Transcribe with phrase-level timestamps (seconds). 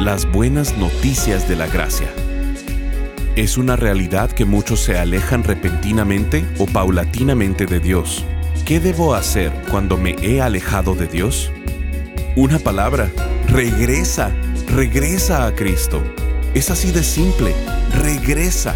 [0.00, 2.08] Las buenas noticias de la gracia.
[3.34, 8.24] Es una realidad que muchos se alejan repentinamente o paulatinamente de Dios
[8.66, 11.52] ¿Qué debo hacer cuando me he alejado de Dios?
[12.34, 13.12] Una palabra,
[13.46, 14.32] regresa,
[14.66, 16.02] regresa a Cristo.
[16.52, 17.54] Es así de simple,
[17.94, 18.74] regresa.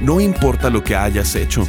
[0.00, 1.66] No importa lo que hayas hecho.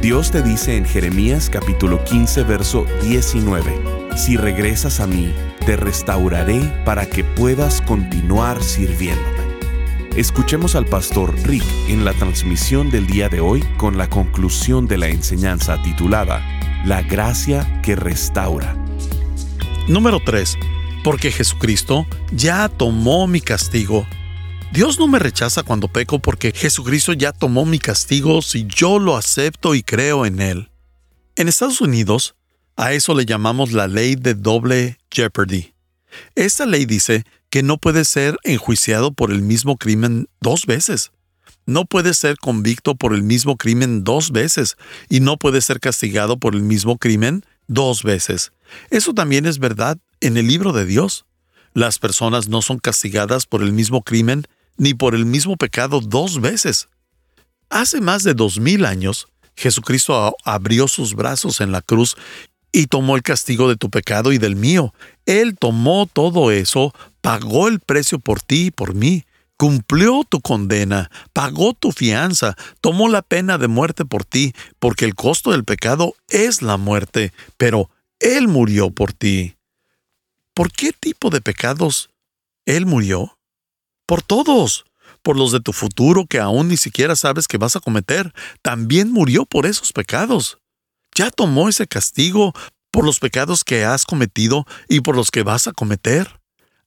[0.00, 3.80] Dios te dice en Jeremías capítulo 15, verso 19,
[4.16, 5.34] si regresas a mí,
[5.66, 9.40] te restauraré para que puedas continuar sirviéndome.
[10.16, 14.98] Escuchemos al pastor Rick en la transmisión del día de hoy con la conclusión de
[14.98, 16.42] la enseñanza titulada
[16.84, 18.74] la gracia que restaura.
[19.88, 20.56] Número 3.
[21.04, 24.06] Porque Jesucristo ya tomó mi castigo.
[24.72, 29.16] Dios no me rechaza cuando peco porque Jesucristo ya tomó mi castigo si yo lo
[29.16, 30.70] acepto y creo en Él.
[31.36, 32.34] En Estados Unidos,
[32.76, 35.74] a eso le llamamos la ley de doble jeopardy.
[36.34, 41.12] Esta ley dice que no puede ser enjuiciado por el mismo crimen dos veces
[41.70, 44.76] no puede ser convicto por el mismo crimen dos veces
[45.08, 48.52] y no puede ser castigado por el mismo crimen dos veces.
[48.90, 51.26] Eso también es verdad en el libro de Dios.
[51.72, 56.40] Las personas no son castigadas por el mismo crimen ni por el mismo pecado dos
[56.40, 56.88] veces.
[57.68, 62.16] Hace más de dos mil años, Jesucristo abrió sus brazos en la cruz
[62.72, 64.94] y tomó el castigo de tu pecado y del mío.
[65.26, 69.24] Él tomó todo eso, pagó el precio por ti y por mí
[69.60, 75.14] cumplió tu condena, pagó tu fianza, tomó la pena de muerte por ti, porque el
[75.14, 79.56] costo del pecado es la muerte, pero Él murió por ti.
[80.54, 82.08] ¿Por qué tipo de pecados
[82.64, 83.38] Él murió?
[84.06, 84.86] Por todos,
[85.22, 88.32] por los de tu futuro que aún ni siquiera sabes que vas a cometer,
[88.62, 90.59] también murió por esos pecados.
[91.14, 92.52] Ya tomó ese castigo
[92.90, 96.40] por los pecados que has cometido y por los que vas a cometer.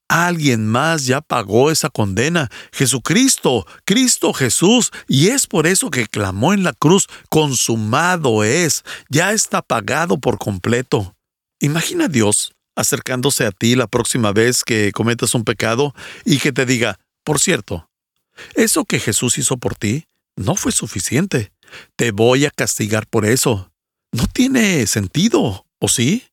[0.09, 6.53] Alguien más ya pagó esa condena, Jesucristo, Cristo Jesús, y es por eso que clamó
[6.53, 11.15] en la cruz, consumado es, ya está pagado por completo.
[11.59, 15.93] Imagina a Dios acercándose a ti la próxima vez que cometas un pecado
[16.25, 17.89] y que te diga, por cierto,
[18.55, 21.51] eso que Jesús hizo por ti no fue suficiente.
[21.95, 23.72] Te voy a castigar por eso.
[24.13, 26.23] No tiene sentido, ¿o sí?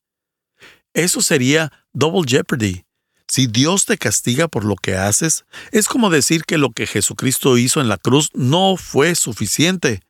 [0.93, 2.85] Eso sería double jeopardy
[3.31, 7.57] si Dios te castiga por lo que haces, es como decir que lo que Jesucristo
[7.57, 10.01] hizo en la cruz no fue suficiente.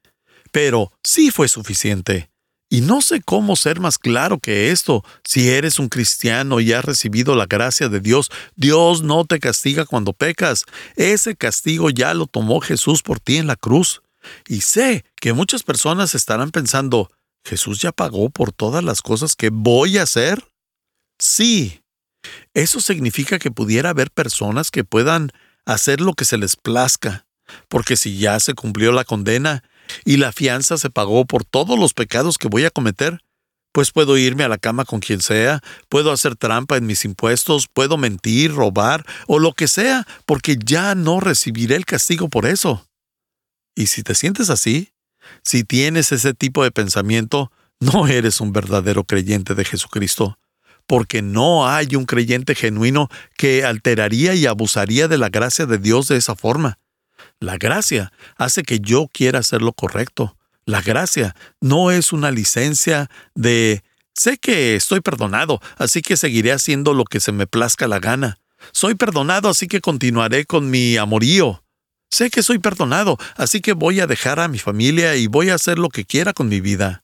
[0.51, 2.31] Pero sí fue suficiente.
[2.67, 5.05] Y no sé cómo ser más claro que esto.
[5.23, 9.85] Si eres un cristiano y has recibido la gracia de Dios, Dios no te castiga
[9.85, 10.65] cuando pecas.
[10.95, 14.01] Ese castigo ya lo tomó Jesús por ti en la cruz.
[14.47, 17.11] Y sé que muchas personas estarán pensando,
[17.43, 20.47] ¿Jesús ya pagó por todas las cosas que voy a hacer?
[21.19, 21.81] Sí,
[22.53, 25.31] eso significa que pudiera haber personas que puedan
[25.65, 27.25] hacer lo que se les plazca,
[27.67, 29.63] porque si ya se cumplió la condena
[30.05, 33.19] y la fianza se pagó por todos los pecados que voy a cometer,
[33.71, 37.67] pues puedo irme a la cama con quien sea, puedo hacer trampa en mis impuestos,
[37.67, 42.85] puedo mentir, robar o lo que sea, porque ya no recibiré el castigo por eso.
[43.75, 44.89] Y si te sientes así,
[45.43, 50.37] si tienes ese tipo de pensamiento, no eres un verdadero creyente de Jesucristo
[50.91, 56.09] porque no hay un creyente genuino que alteraría y abusaría de la gracia de Dios
[56.09, 56.79] de esa forma.
[57.39, 60.35] La gracia hace que yo quiera hacer lo correcto.
[60.65, 63.83] La gracia no es una licencia de
[64.13, 68.39] sé que estoy perdonado, así que seguiré haciendo lo que se me plazca la gana.
[68.73, 71.63] Soy perdonado, así que continuaré con mi amorío.
[72.11, 75.55] Sé que soy perdonado, así que voy a dejar a mi familia y voy a
[75.55, 77.03] hacer lo que quiera con mi vida.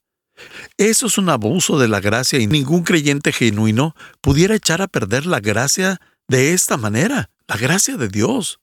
[0.78, 5.26] Eso es un abuso de la gracia y ningún creyente genuino pudiera echar a perder
[5.26, 8.60] la gracia de esta manera, la gracia de Dios.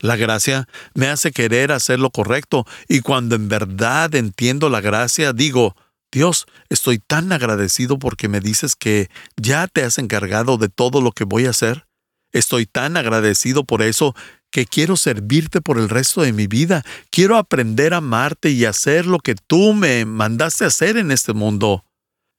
[0.00, 5.32] La gracia me hace querer hacer lo correcto y cuando en verdad entiendo la gracia
[5.32, 5.76] digo,
[6.10, 11.12] Dios, estoy tan agradecido porque me dices que ya te has encargado de todo lo
[11.12, 11.86] que voy a hacer.
[12.32, 14.14] Estoy tan agradecido por eso
[14.54, 16.84] que quiero servirte por el resto de mi vida.
[17.10, 21.84] Quiero aprender a amarte y hacer lo que tú me mandaste hacer en este mundo.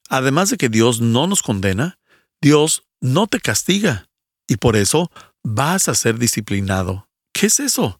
[0.07, 1.99] Además de que Dios no nos condena,
[2.39, 4.07] Dios no te castiga.
[4.47, 5.11] Y por eso
[5.43, 7.09] vas a ser disciplinado.
[7.33, 7.99] ¿Qué es eso?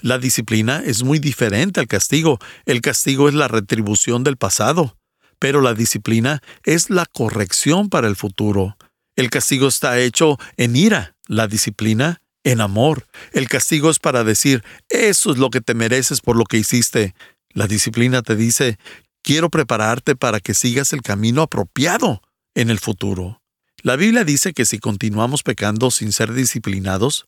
[0.00, 2.38] La disciplina es muy diferente al castigo.
[2.66, 4.96] El castigo es la retribución del pasado,
[5.40, 8.76] pero la disciplina es la corrección para el futuro.
[9.16, 13.08] El castigo está hecho en ira, la disciplina en amor.
[13.32, 17.14] El castigo es para decir, eso es lo que te mereces por lo que hiciste.
[17.50, 18.78] La disciplina te dice,
[19.22, 22.22] quiero prepararte para que sigas el camino apropiado
[22.54, 23.42] en el futuro.
[23.82, 27.26] La Biblia dice que si continuamos pecando sin ser disciplinados,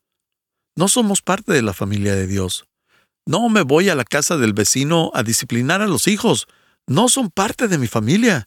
[0.77, 2.67] no somos parte de la familia de Dios.
[3.27, 6.47] No me voy a la casa del vecino a disciplinar a los hijos.
[6.87, 8.45] No son parte de mi familia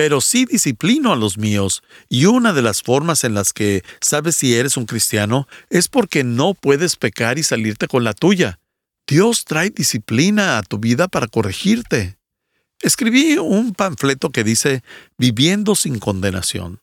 [0.00, 4.34] pero sí disciplino a los míos, y una de las formas en las que sabes
[4.34, 8.60] si eres un cristiano es porque no puedes pecar y salirte con la tuya.
[9.06, 12.16] Dios trae disciplina a tu vida para corregirte.
[12.80, 14.82] Escribí un panfleto que dice
[15.18, 16.80] Viviendo sin condenación.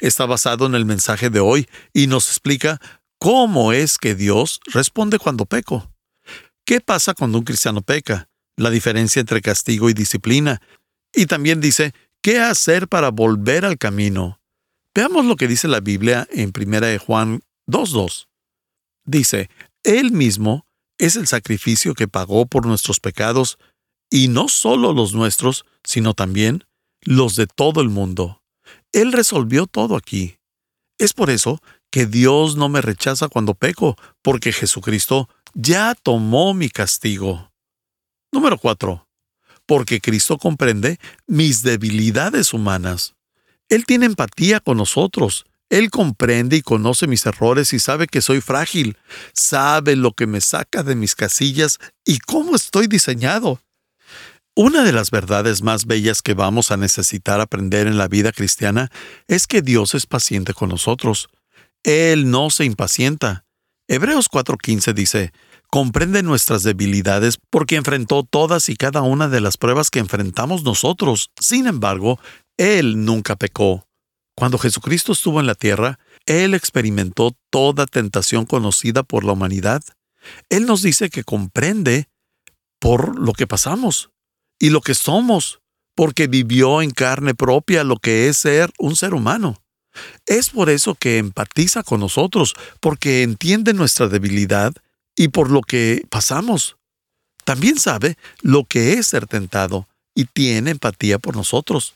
[0.00, 2.80] Está basado en el mensaje de hoy y nos explica
[3.18, 5.92] cómo es que Dios responde cuando peco.
[6.64, 8.30] ¿Qué pasa cuando un cristiano peca?
[8.56, 10.62] La diferencia entre castigo y disciplina.
[11.12, 11.92] Y también dice
[12.28, 14.38] ¿Qué hacer para volver al camino?
[14.94, 18.26] Veamos lo que dice la Biblia en 1 Juan 2.2.
[19.06, 19.48] Dice,
[19.82, 20.66] Él mismo
[20.98, 23.56] es el sacrificio que pagó por nuestros pecados,
[24.10, 26.64] y no solo los nuestros, sino también
[27.00, 28.42] los de todo el mundo.
[28.92, 30.36] Él resolvió todo aquí.
[30.98, 36.68] Es por eso que Dios no me rechaza cuando peco, porque Jesucristo ya tomó mi
[36.68, 37.50] castigo.
[38.30, 39.07] Número 4
[39.68, 43.14] porque Cristo comprende mis debilidades humanas.
[43.68, 45.44] Él tiene empatía con nosotros.
[45.68, 48.96] Él comprende y conoce mis errores y sabe que soy frágil.
[49.34, 53.60] Sabe lo que me saca de mis casillas y cómo estoy diseñado.
[54.54, 58.90] Una de las verdades más bellas que vamos a necesitar aprender en la vida cristiana
[59.26, 61.28] es que Dios es paciente con nosotros.
[61.82, 63.44] Él no se impacienta.
[63.90, 65.32] Hebreos 4:15 dice,
[65.70, 71.30] comprende nuestras debilidades porque enfrentó todas y cada una de las pruebas que enfrentamos nosotros.
[71.40, 72.20] Sin embargo,
[72.58, 73.86] Él nunca pecó.
[74.36, 79.82] Cuando Jesucristo estuvo en la tierra, Él experimentó toda tentación conocida por la humanidad.
[80.50, 82.08] Él nos dice que comprende
[82.78, 84.10] por lo que pasamos
[84.60, 85.60] y lo que somos,
[85.96, 89.62] porque vivió en carne propia lo que es ser un ser humano.
[90.26, 94.72] Es por eso que empatiza con nosotros, porque entiende nuestra debilidad
[95.16, 96.76] y por lo que pasamos.
[97.44, 101.94] También sabe lo que es ser tentado y tiene empatía por nosotros.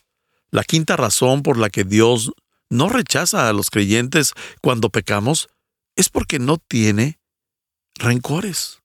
[0.49, 2.31] La quinta razón por la que Dios
[2.69, 5.49] no rechaza a los creyentes cuando pecamos
[5.95, 7.19] es porque no tiene
[7.95, 8.79] rencores.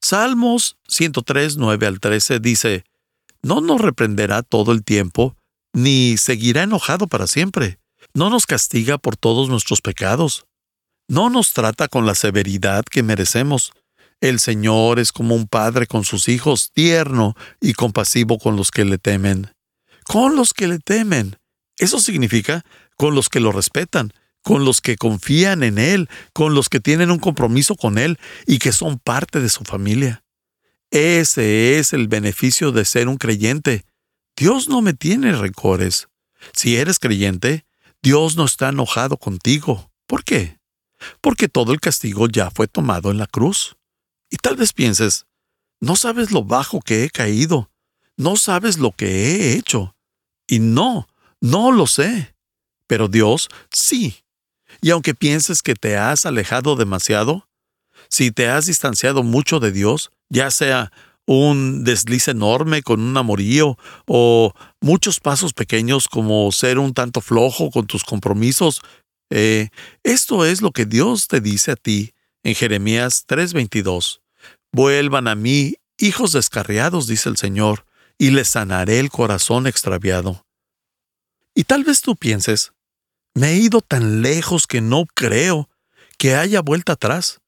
[0.00, 2.84] Salmos 103, 9 al 13 dice,
[3.42, 5.36] No nos reprenderá todo el tiempo,
[5.72, 7.78] ni seguirá enojado para siempre.
[8.16, 10.46] No nos castiga por todos nuestros pecados
[11.08, 13.72] no nos trata con la severidad que merecemos.
[14.20, 18.84] El Señor es como un padre con sus hijos, tierno y compasivo con los que
[18.84, 19.52] le temen.
[20.04, 21.36] Con los que le temen.
[21.78, 22.64] Eso significa
[22.96, 27.10] con los que lo respetan, con los que confían en Él, con los que tienen
[27.10, 30.24] un compromiso con Él y que son parte de su familia.
[30.90, 33.84] Ese es el beneficio de ser un creyente.
[34.36, 36.08] Dios no me tiene rencores.
[36.52, 37.65] Si eres creyente,
[38.06, 39.90] Dios no está enojado contigo.
[40.06, 40.56] ¿Por qué?
[41.20, 43.76] porque todo el castigo ya fue tomado en la cruz.
[44.30, 45.26] Y tal vez pienses,
[45.80, 47.70] no sabes lo bajo que he caído,
[48.16, 49.94] no sabes lo que he hecho.
[50.46, 51.08] Y no,
[51.40, 52.34] no lo sé.
[52.86, 54.24] Pero Dios sí.
[54.80, 57.48] Y aunque pienses que te has alejado demasiado,
[58.08, 60.92] si te has distanciado mucho de Dios, ya sea
[61.26, 67.70] un desliz enorme con un amorío o muchos pasos pequeños como ser un tanto flojo
[67.70, 68.80] con tus compromisos
[69.30, 69.70] eh,
[70.02, 74.20] esto es lo que Dios te dice a ti en Jeremías 3:22.
[74.72, 77.86] Vuelvan a mí, hijos descarriados, dice el Señor,
[78.18, 80.44] y les sanaré el corazón extraviado.
[81.54, 82.72] Y tal vez tú pienses,
[83.34, 85.68] me he ido tan lejos que no creo
[86.18, 87.40] que haya vuelta atrás.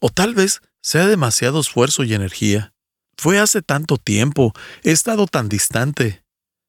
[0.00, 2.72] O tal vez sea demasiado esfuerzo y energía.
[3.20, 6.24] Fue hace tanto tiempo, he estado tan distante.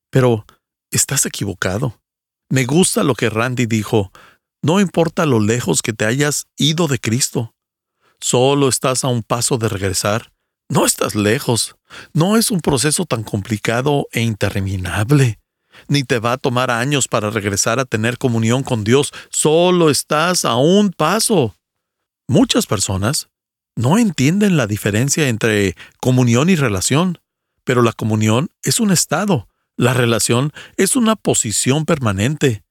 [0.10, 0.46] Pero
[0.92, 2.02] estás equivocado.
[2.50, 4.12] Me gusta lo que Randy dijo,
[4.62, 7.56] no importa lo lejos que te hayas ido de Cristo.
[8.20, 10.34] Solo estás a un paso de regresar.
[10.68, 11.78] No estás lejos.
[12.14, 15.40] No es un proceso tan complicado e interminable.
[15.88, 19.14] Ni te va a tomar años para regresar a tener comunión con Dios.
[19.30, 21.56] Solo estás a un paso.
[22.28, 23.31] Muchas personas
[23.76, 27.20] no entienden la diferencia entre comunión y relación,
[27.64, 29.48] pero la comunión es un estado,
[29.78, 32.64] la relación es una posición permanente.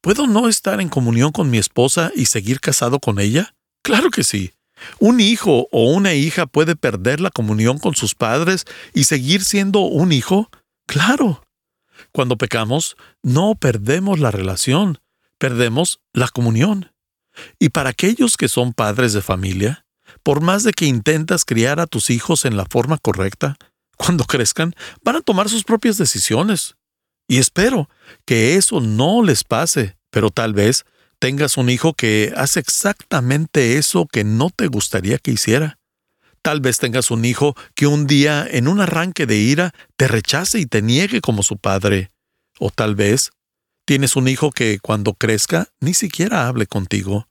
[0.00, 3.54] ¿Puedo no estar en comunión con mi esposa y seguir casado con ella?
[3.82, 4.52] Claro que sí.
[4.98, 9.80] Un hijo o una hija puede perder la comunión con sus padres y seguir siendo
[9.80, 10.50] un hijo?
[10.86, 11.44] Claro.
[12.12, 15.00] Cuando pecamos, no perdemos la relación,
[15.38, 16.92] perdemos la comunión.
[17.58, 19.83] Y para aquellos que son padres de familia,
[20.22, 23.56] por más de que intentas criar a tus hijos en la forma correcta,
[23.96, 26.76] cuando crezcan van a tomar sus propias decisiones.
[27.28, 27.88] Y espero
[28.26, 30.84] que eso no les pase, pero tal vez
[31.18, 35.78] tengas un hijo que hace exactamente eso que no te gustaría que hiciera.
[36.42, 40.58] Tal vez tengas un hijo que un día, en un arranque de ira, te rechace
[40.58, 42.12] y te niegue como su padre.
[42.58, 43.30] O tal vez
[43.86, 47.28] tienes un hijo que cuando crezca ni siquiera hable contigo.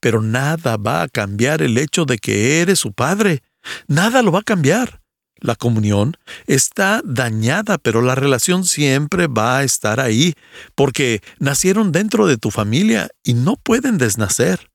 [0.00, 3.42] Pero nada va a cambiar el hecho de que eres su padre.
[3.86, 5.02] Nada lo va a cambiar.
[5.42, 10.34] La comunión está dañada, pero la relación siempre va a estar ahí,
[10.76, 14.70] porque nacieron dentro de tu familia y no pueden desnacer.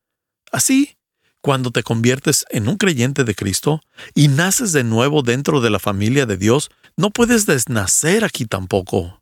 [0.51, 0.97] Así,
[1.41, 3.81] cuando te conviertes en un creyente de Cristo
[4.13, 9.21] y naces de nuevo dentro de la familia de Dios, no puedes desnacer aquí tampoco.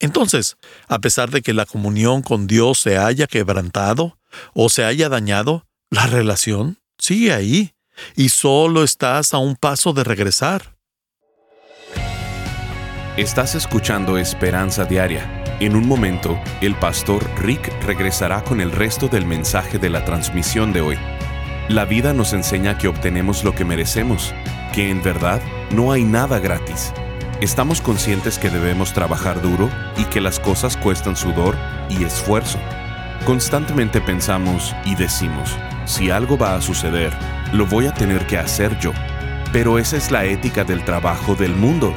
[0.00, 4.18] Entonces, a pesar de que la comunión con Dios se haya quebrantado
[4.54, 7.74] o se haya dañado, la relación sigue ahí
[8.16, 10.76] y solo estás a un paso de regresar.
[13.16, 15.44] Estás escuchando Esperanza Diaria.
[15.60, 20.72] En un momento, el pastor Rick regresará con el resto del mensaje de la transmisión
[20.72, 20.98] de hoy.
[21.68, 24.34] La vida nos enseña que obtenemos lo que merecemos,
[24.74, 26.92] que en verdad no hay nada gratis.
[27.40, 31.56] Estamos conscientes que debemos trabajar duro y que las cosas cuestan sudor
[31.88, 32.58] y esfuerzo.
[33.24, 37.12] Constantemente pensamos y decimos, si algo va a suceder,
[37.52, 38.92] lo voy a tener que hacer yo.
[39.52, 41.94] Pero esa es la ética del trabajo del mundo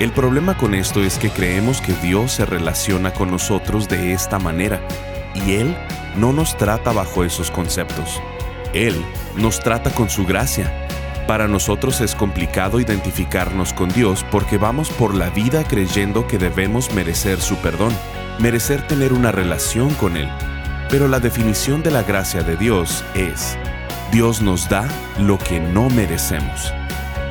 [0.00, 4.38] el problema con esto es que creemos que Dios se relaciona con nosotros de esta
[4.38, 4.80] manera
[5.34, 5.76] y Él
[6.16, 8.22] no nos trata bajo esos conceptos.
[8.72, 8.94] Él
[9.34, 10.86] nos trata con su gracia.
[11.26, 16.94] Para nosotros es complicado identificarnos con Dios porque vamos por la vida creyendo que debemos
[16.94, 17.92] merecer su perdón,
[18.38, 20.28] merecer tener una relación con Él.
[20.90, 23.58] Pero la definición de la gracia de Dios es,
[24.10, 26.72] Dios nos da lo que no merecemos.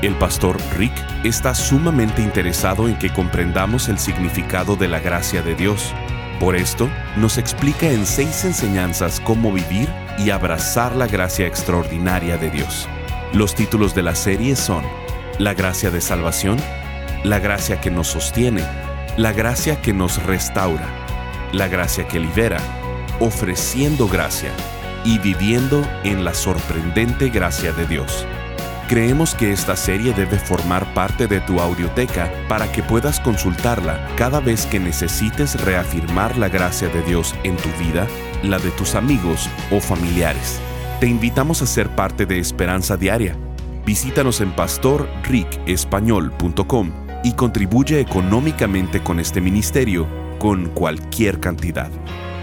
[0.04, 5.56] El pastor Rick está sumamente interesado en que comprendamos el significado de la gracia de
[5.56, 5.92] Dios.
[6.40, 12.52] Por esto, nos explica en seis enseñanzas cómo vivir y abrazar la gracia extraordinaria de
[12.52, 12.88] Dios.
[13.34, 14.84] Los títulos de la serie son
[15.40, 16.58] La gracia de salvación,
[17.24, 18.64] La gracia que nos sostiene,
[19.18, 20.88] La gracia que nos restaura,
[21.54, 22.60] La gracia que libera,
[23.19, 24.51] Ofreciendo gracia
[25.03, 28.27] y viviendo en la sorprendente gracia de Dios.
[28.88, 34.39] Creemos que esta serie debe formar parte de tu audioteca para que puedas consultarla cada
[34.39, 38.05] vez que necesites reafirmar la gracia de Dios en tu vida,
[38.43, 40.59] la de tus amigos o familiares.
[41.00, 43.36] Te invitamos a ser parte de Esperanza Diaria.
[43.83, 46.91] Visítanos en pastorricespañol.com
[47.24, 50.05] y contribuye económicamente con este ministerio
[50.38, 51.89] con cualquier cantidad.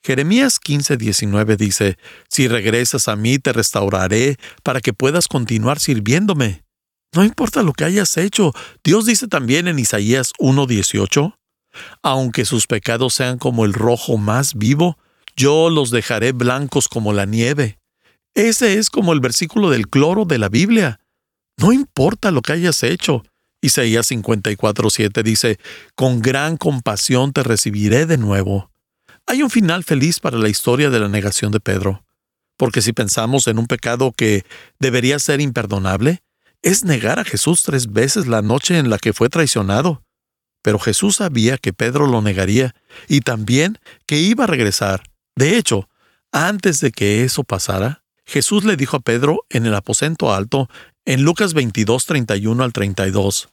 [0.04, 1.98] Jeremías 15:19 dice,
[2.30, 6.64] Si regresas a mí, te restauraré para que puedas continuar sirviéndome.
[7.14, 8.54] No importa lo que hayas hecho.
[8.84, 11.38] Dios dice también en Isaías 1:18,
[12.04, 14.98] Aunque sus pecados sean como el rojo más vivo,
[15.36, 17.80] yo los dejaré blancos como la nieve.
[18.34, 21.00] Ese es como el versículo del cloro de la Biblia.
[21.58, 23.24] No importa lo que hayas hecho.
[23.62, 25.60] Isaías 54:7 dice,
[25.96, 28.70] Con gran compasión te recibiré de nuevo.
[29.30, 32.06] Hay un final feliz para la historia de la negación de Pedro,
[32.56, 34.46] porque si pensamos en un pecado que
[34.80, 36.24] debería ser imperdonable,
[36.62, 40.02] es negar a Jesús tres veces la noche en la que fue traicionado.
[40.62, 42.74] Pero Jesús sabía que Pedro lo negaría
[43.10, 45.04] y también que iba a regresar.
[45.36, 45.90] De hecho,
[46.32, 50.70] antes de que eso pasara, Jesús le dijo a Pedro en el aposento alto
[51.04, 53.50] en Lucas 22, 31 al 32.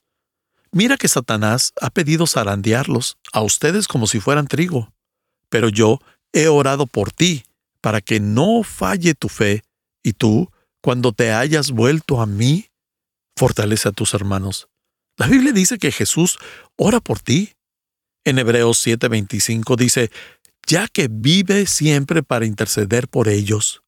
[0.71, 4.94] Mira que Satanás ha pedido zarandearlos a ustedes como si fueran trigo,
[5.49, 6.01] pero yo
[6.33, 7.45] he orado por ti
[7.81, 9.63] para que no falle tu fe,
[10.03, 12.69] y tú, cuando te hayas vuelto a mí,
[13.37, 14.69] fortalece a tus hermanos.
[15.17, 16.39] La Biblia dice que Jesús
[16.77, 17.53] ora por ti.
[18.25, 20.11] En Hebreos 7:25 dice,
[20.67, 23.83] ya que vive siempre para interceder por ellos.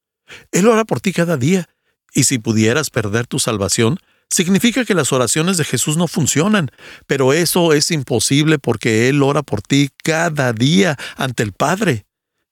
[0.52, 1.68] Él ora por ti cada día,
[2.12, 3.98] y si pudieras perder tu salvación,
[4.30, 6.70] significa que las oraciones de Jesús no funcionan,
[7.06, 12.06] pero eso es imposible porque Él ora por ti cada día ante el Padre.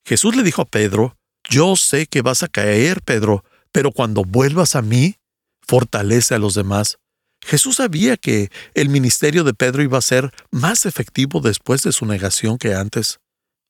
[0.04, 1.16] Jesús le dijo a Pedro,
[1.48, 5.16] yo sé que vas a caer, Pedro, pero cuando vuelvas a mí,
[5.66, 6.98] fortalece a los demás.
[7.44, 12.06] Jesús sabía que el ministerio de Pedro iba a ser más efectivo después de su
[12.06, 13.18] negación que antes.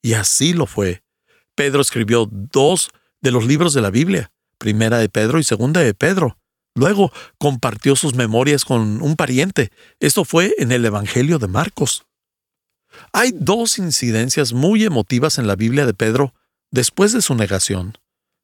[0.01, 1.03] Y así lo fue.
[1.55, 2.89] Pedro escribió dos
[3.21, 6.37] de los libros de la Biblia, primera de Pedro y segunda de Pedro.
[6.75, 9.71] Luego compartió sus memorias con un pariente.
[9.99, 12.05] Esto fue en el Evangelio de Marcos.
[13.13, 16.33] Hay dos incidencias muy emotivas en la Biblia de Pedro
[16.71, 17.97] después de su negación.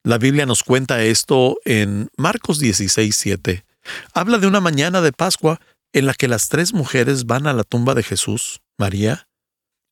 [0.03, 3.65] La Biblia nos cuenta esto en Marcos 16, 7.
[4.13, 5.60] Habla de una mañana de Pascua
[5.93, 9.27] en la que las tres mujeres van a la tumba de Jesús, María,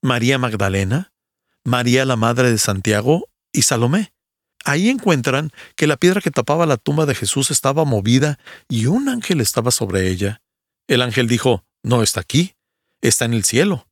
[0.01, 1.11] María Magdalena,
[1.65, 4.13] María la Madre de Santiago y Salomé.
[4.65, 9.09] Ahí encuentran que la piedra que tapaba la tumba de Jesús estaba movida y un
[9.09, 10.41] ángel estaba sobre ella.
[10.87, 12.55] El ángel dijo, No está aquí,
[13.01, 13.87] está en el cielo.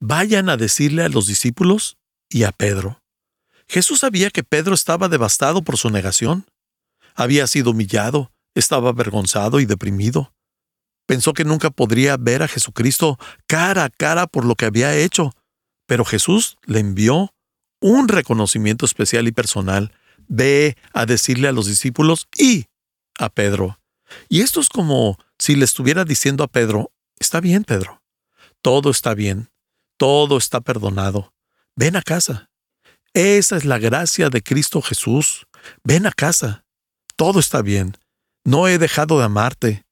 [0.00, 3.02] Vayan a decirle a los discípulos y a Pedro.
[3.68, 6.46] Jesús sabía que Pedro estaba devastado por su negación.
[7.14, 10.32] Había sido humillado, estaba avergonzado y deprimido.
[11.06, 15.32] Pensó que nunca podría ver a Jesucristo cara a cara por lo que había hecho,
[15.86, 17.34] pero Jesús le envió
[17.80, 19.92] un reconocimiento especial y personal
[20.28, 22.66] ve a decirle a los discípulos y
[23.18, 23.80] a Pedro.
[24.28, 28.02] Y esto es como si le estuviera diciendo a Pedro, está bien, Pedro,
[28.62, 29.50] todo está bien,
[29.96, 31.32] todo está perdonado,
[31.74, 32.50] ven a casa.
[33.14, 35.46] Esa es la gracia de Cristo Jesús,
[35.82, 36.64] ven a casa,
[37.16, 37.96] todo está bien,
[38.44, 39.84] no he dejado de amarte.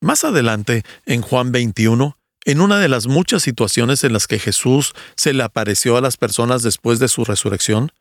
[0.00, 4.94] Más adelante, en Juan 21, en una de las muchas situaciones en las que Jesús
[5.16, 7.92] se le apareció a las personas después de su resurrección,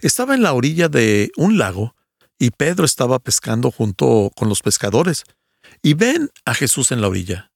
[0.00, 1.94] estaba en la orilla de un lago
[2.38, 5.24] y Pedro estaba pescando junto con los pescadores
[5.82, 7.52] y ven a Jesús en la orilla.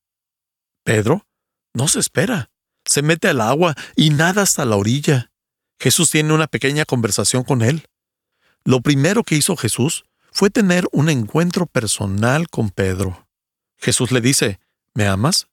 [0.85, 1.27] Pedro
[1.75, 2.51] no se espera,
[2.85, 5.31] se mete al agua y nada hasta la orilla.
[5.79, 7.87] Jesús tiene una pequeña conversación con él.
[8.65, 13.27] Lo primero que hizo Jesús fue tener un encuentro personal con Pedro.
[13.79, 14.61] Jesús le dice,
[14.95, 15.49] ¿me amas?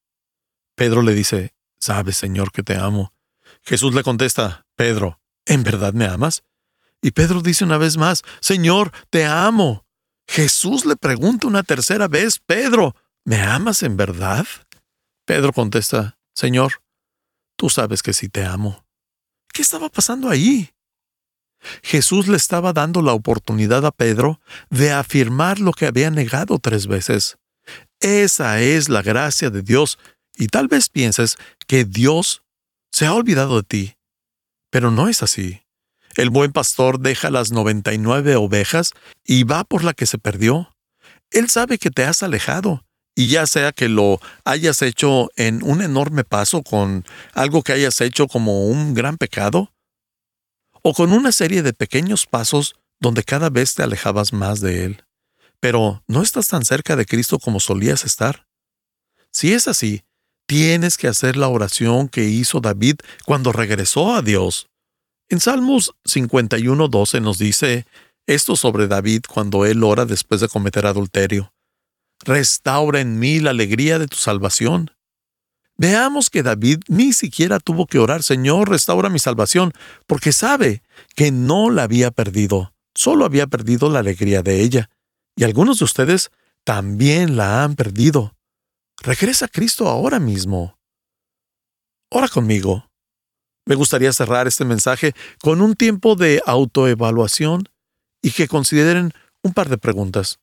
[0.76, 3.13] Pedro le dice, Sabes, Señor, que te amo.
[3.63, 6.44] Jesús le contesta, Pedro, ¿en verdad me amas?
[7.02, 9.86] Y Pedro dice una vez más, Señor, te amo.
[10.28, 14.46] Jesús le pregunta una tercera vez, Pedro, ¿me amas en verdad?
[15.26, 16.82] Pedro contesta, Señor,
[17.58, 18.86] tú sabes que sí te amo.
[19.54, 20.70] ¿Qué estaba pasando ahí?
[21.84, 26.88] Jesús le estaba dando la oportunidad a Pedro de afirmar lo que había negado tres
[26.88, 27.38] veces.
[28.00, 29.98] Esa es la gracia de Dios,
[30.36, 32.44] y tal vez pienses que Dios
[32.92, 33.98] se ha olvidado de ti,
[34.70, 35.62] pero no es así.
[36.17, 40.75] El buen pastor deja las 99 ovejas y va por la que se perdió.
[41.30, 42.84] Él sabe que te has alejado,
[43.15, 48.01] y ya sea que lo hayas hecho en un enorme paso con algo que hayas
[48.01, 49.71] hecho como un gran pecado,
[50.82, 55.03] o con una serie de pequeños pasos donde cada vez te alejabas más de Él.
[55.60, 58.47] Pero no estás tan cerca de Cristo como solías estar.
[59.32, 60.03] Si es así,
[60.47, 64.67] tienes que hacer la oración que hizo David cuando regresó a Dios.
[65.30, 67.86] En Salmos 51.12 nos dice
[68.28, 71.54] esto sobre David cuando él ora después de cometer adulterio.
[72.24, 74.92] Restaura en mí la alegría de tu salvación.
[75.78, 79.74] Veamos que David ni siquiera tuvo que orar, Señor, restaura mi salvación,
[80.08, 80.82] porque sabe
[81.16, 84.90] que no la había perdido, solo había perdido la alegría de ella.
[85.36, 86.32] Y algunos de ustedes
[86.63, 88.36] también la han perdido.
[89.02, 90.80] Regresa a Cristo ahora mismo.
[92.10, 92.87] Ora conmigo.
[93.67, 97.67] Me gustaría cerrar este mensaje con un tiempo de autoevaluación
[98.21, 99.12] y que consideren
[99.43, 100.39] un par de preguntas.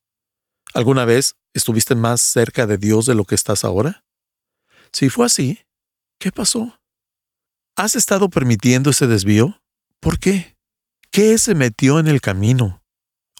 [0.74, 4.04] ¿Alguna vez estuviste más cerca de Dios de lo que estás ahora?
[4.92, 5.60] Si fue así,
[6.18, 6.78] ¿qué pasó?
[7.76, 9.58] ¿Has estado permitiendo ese desvío?
[10.00, 10.58] ¿Por qué?
[11.10, 12.82] ¿Qué se metió en el camino?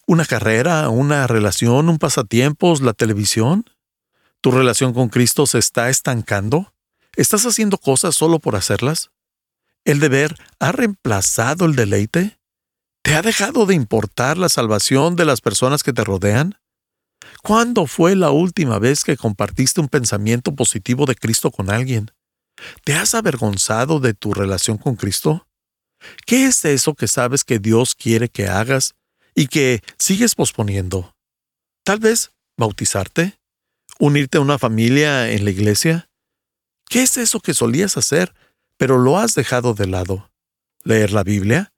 [0.07, 3.69] ¿Una carrera, una relación, un pasatiempos, la televisión?
[4.41, 6.73] ¿Tu relación con Cristo se está estancando?
[7.17, 9.11] ¿Estás haciendo cosas solo por hacerlas?
[9.85, 12.39] ¿El deber ha reemplazado el deleite?
[13.03, 16.59] ¿Te ha dejado de importar la salvación de las personas que te rodean?
[17.43, 22.11] ¿Cuándo fue la última vez que compartiste un pensamiento positivo de Cristo con alguien?
[22.85, 25.47] ¿Te has avergonzado de tu relación con Cristo?
[26.25, 28.95] ¿Qué es eso que sabes que Dios quiere que hagas
[29.35, 31.15] y que sigues posponiendo?
[31.85, 33.39] Tal vez bautizarte,
[33.99, 36.09] unirte a una familia en la iglesia.
[36.89, 38.35] ¿Qué es eso que solías hacer,
[38.77, 40.31] pero lo has dejado de lado?
[40.83, 41.73] ¿Leer la Biblia?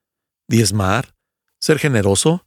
[0.48, 1.14] ¿Diezmar?
[1.60, 2.46] ¿Ser generoso?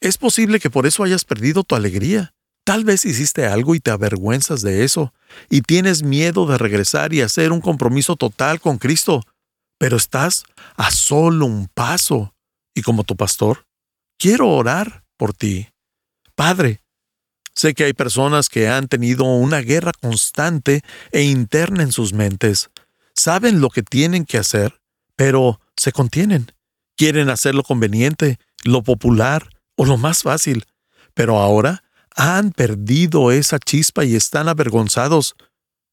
[0.00, 2.34] Es posible que por eso hayas perdido tu alegría.
[2.64, 5.14] Tal vez hiciste algo y te avergüenzas de eso,
[5.48, 9.22] y tienes miedo de regresar y hacer un compromiso total con Cristo,
[9.78, 10.44] pero estás
[10.76, 12.34] a solo un paso.
[12.74, 13.66] Y como tu pastor,
[14.18, 15.68] quiero orar por ti.
[16.34, 16.82] Padre,
[17.54, 20.82] sé que hay personas que han tenido una guerra constante
[21.12, 22.70] e interna en sus mentes.
[23.16, 24.80] Saben lo que tienen que hacer,
[25.16, 26.52] pero se contienen.
[26.96, 30.66] Quieren hacer lo conveniente, lo popular o lo más fácil.
[31.14, 31.82] Pero ahora
[32.14, 35.34] han perdido esa chispa y están avergonzados.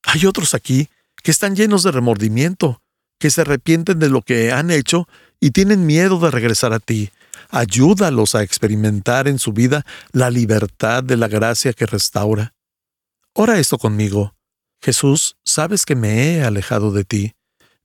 [0.04, 0.90] Hay otros aquí
[1.24, 2.82] que están llenos de remordimiento,
[3.20, 5.08] que se arrepienten de lo que han hecho
[5.40, 7.10] y tienen miedo de regresar a ti.
[7.50, 12.54] Ayúdalos a experimentar en su vida la libertad de la gracia que restaura.
[13.34, 14.36] Ora esto conmigo.
[14.84, 17.36] Jesús, sabes que me he alejado de ti.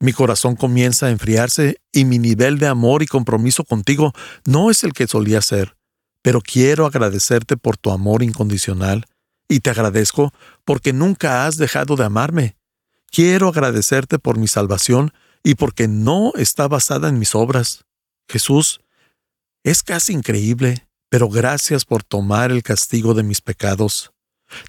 [0.00, 4.12] Mi corazón comienza a enfriarse y mi nivel de amor y compromiso contigo
[4.44, 5.76] no es el que solía ser.
[6.22, 9.06] Pero quiero agradecerte por tu amor incondicional
[9.48, 10.32] y te agradezco
[10.64, 12.56] porque nunca has dejado de amarme.
[13.12, 15.12] Quiero agradecerte por mi salvación
[15.44, 17.84] y porque no está basada en mis obras.
[18.28, 18.80] Jesús,
[19.62, 24.10] es casi increíble, pero gracias por tomar el castigo de mis pecados.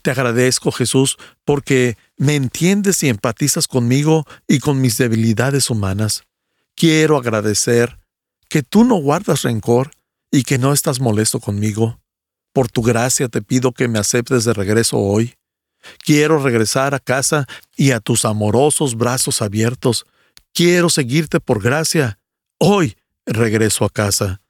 [0.01, 6.23] Te agradezco, Jesús, porque me entiendes y empatizas conmigo y con mis debilidades humanas.
[6.75, 7.99] Quiero agradecer
[8.49, 9.91] que tú no guardas rencor
[10.31, 11.99] y que no estás molesto conmigo.
[12.53, 15.35] Por tu gracia te pido que me aceptes de regreso hoy.
[15.99, 20.05] Quiero regresar a casa y a tus amorosos brazos abiertos,
[20.53, 22.19] Quiero seguirte por gracia.
[22.57, 24.41] Hoy regreso a casa.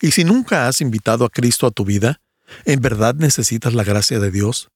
[0.00, 2.20] Y si nunca has invitado a Cristo a tu vida,
[2.64, 4.70] ¿en verdad necesitas la gracia de Dios?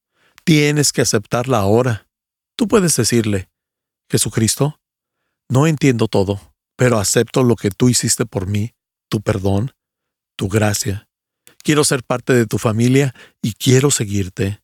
[0.44, 2.09] Tienes que aceptarla ahora.
[2.57, 3.48] Tú puedes decirle,
[4.11, 4.81] Jesucristo,
[5.48, 8.74] no entiendo todo, pero acepto lo que tú hiciste por mí,
[9.09, 9.72] tu perdón,
[10.37, 11.09] tu gracia.
[11.62, 14.61] Quiero ser parte de tu familia y quiero seguirte.